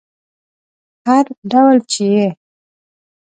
[1.07, 2.27] هر ډول چې یې